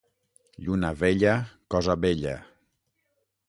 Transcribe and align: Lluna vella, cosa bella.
Lluna 0.67 0.89
vella, 1.03 1.35
cosa 1.75 1.99
bella. 2.07 2.35